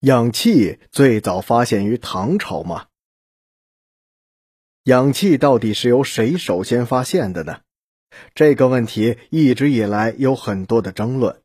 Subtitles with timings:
[0.00, 2.86] 氧气最早发现于唐朝吗？
[4.84, 7.58] 氧气到底是由谁首先发现的呢？
[8.34, 11.42] 这个问题一直以来有很多的争论。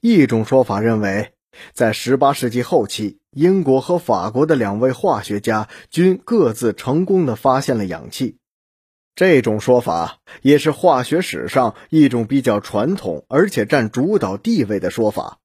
[0.00, 1.32] 一种说法认为，
[1.72, 8.36] 在18世纪后期，英国和法国的两位化学家均各自成功的发现了氧气。
[9.14, 15.38] 这种说法也是化学史上一种比较传统而且占主导地位的说法。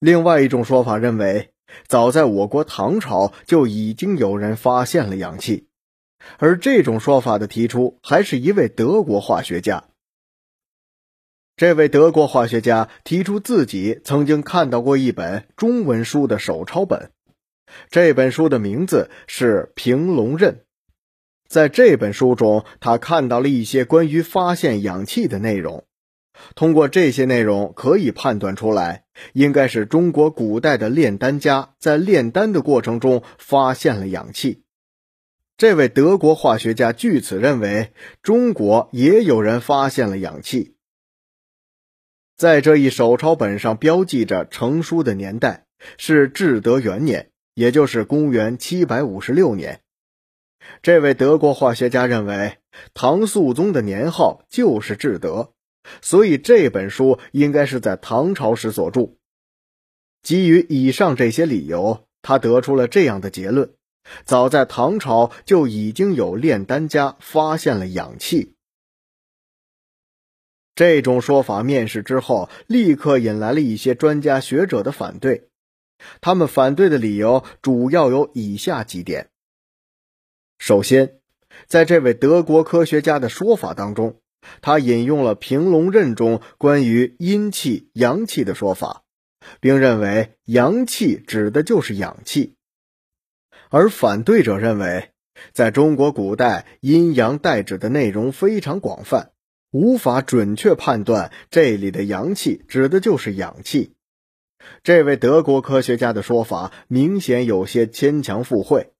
[0.00, 1.52] 另外一种说法认为，
[1.86, 5.68] 早在我国唐朝就已经有人发现了氧气，
[6.38, 9.84] 而这种说法的提出还是一位德国化学家。
[11.54, 17.10] 这位德国化学家提出自己曾经看到过一本中文书的手抄本，
[17.90, 20.54] 这本书的名字是《平龙刃》。
[21.46, 25.84] 在这本书中，他看到了一些关于发现氧气的内容。
[26.54, 34.62] 通过这些内容，可以判断出来，应该是中国古代的炼丹家在炼丹的过程中发现了氧气。
[35.58, 40.76] 这位德国化学家据此认为，中国也有人发现了氧气。
[42.36, 45.66] 在这一手抄本上标记着成书的年代
[45.98, 49.82] 是至德元年，也就是公元七百五十六年。
[50.80, 52.56] 这位德国化学家认为，
[52.94, 55.52] 唐肃宗的年号就是至德。
[56.02, 59.14] 所以这本书应该是在唐朝时所著。
[60.22, 63.72] 基于以上这些理由，他得出了这样的结论：
[64.24, 68.54] 早在唐朝就已经有炼丹家发现了氧气。
[70.74, 75.48] 这种说法面世之后，立刻引来了一些专家学者的反对。
[76.20, 79.30] 他们反对的理由主要有以下几点：
[80.58, 81.20] 首先，
[81.66, 84.20] 在这位德国科学家的说法当中。
[84.60, 89.02] 他引用了《平龙刃》中关于阴气、阳气的说法，
[89.60, 92.54] 并认为阳气指的就是氧气。
[93.68, 95.10] 而反对者认为，
[95.52, 99.32] 在中国古代，阴阳代指的内容非常广泛，
[99.70, 103.94] 无法准确判断这里的阳气指的就是氧气。
[104.82, 108.92] 这位德国科学家的说法明显有些牵强附会。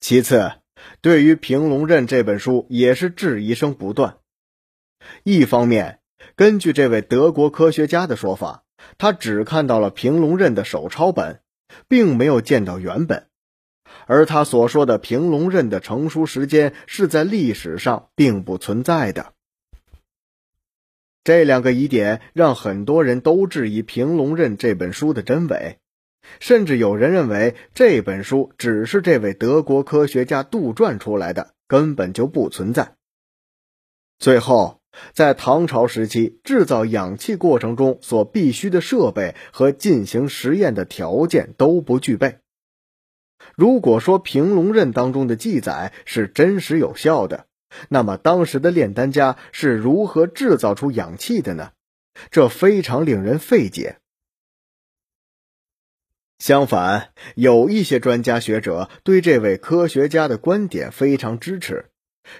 [0.00, 0.52] 其次，
[1.00, 4.18] 对于《平龙刃》这本书也是质疑声不断。
[5.22, 6.00] 一方面，
[6.36, 8.64] 根据这位德国科学家的说法，
[8.98, 11.40] 他只看到了平龙刃的手抄本，
[11.88, 13.28] 并没有见到原本，
[14.06, 19.32] 而他所说的平龙刃的成书时间是在历史上并不存在的。
[21.24, 25.78] 这两个疑点让很多人都质疑平龙刃这本书的真伪，
[26.40, 32.96] 甚至有人认为这本书只是这位德国科学家杜撰出来的，根本就不存在。
[34.18, 34.81] 最后。
[35.12, 42.38] 在唐朝时期，制造氧气过程中所必须的设备和进行实验的条件都不具备。
[43.56, 47.46] 如果说《平龙刃》当中的记载是真实有效的，
[47.88, 51.72] 那么当时的炼丹家是如何制造出氧气的呢？
[52.30, 53.96] 这非常令人费解。
[56.38, 61.91] 相反，有一些专家学者对这位科学家的观点非常支持。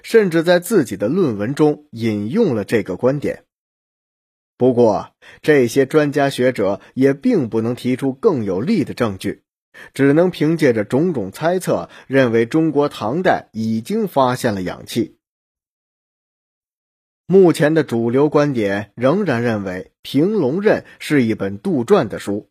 [0.02, 3.44] 甚至在自己的论文中引用了这个观点。
[4.56, 9.42] 不过，这些专家学者也并不能提出更有力的证据，
[9.92, 15.18] 只能凭借着种种猜测，认为中国唐代已经发现了氧气。
[17.26, 22.50] 目前的主流观点仍然认为，《平龙刃》是一本杜撰的书，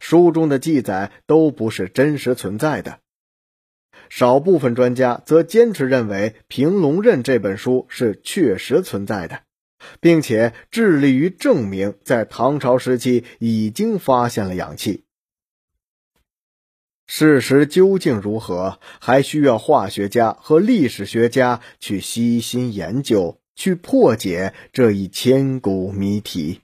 [0.00, 3.00] 书中的记载都不是真实存在的。
[4.08, 9.40] 少部分专家则坚持认为，《平龙刃》这本书是确实存在的，
[10.00, 15.04] 并且致力于证明在唐朝时期已经发现了氧气。
[17.06, 26.60] 事实究竟如何，还需要化学家和历史学家去悉心研究，去破解这一千古谜题。